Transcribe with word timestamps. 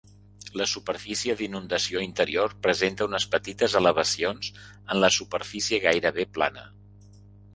La 0.59 0.65
superfície 0.69 1.33
d'inundació 1.41 2.01
interior 2.05 2.55
presenta 2.67 3.07
unes 3.09 3.27
petites 3.35 3.77
elevacions 3.81 4.49
en 4.71 5.01
la 5.05 5.13
superfície 5.19 5.83
gairebé 5.87 6.29
plana. 6.39 6.65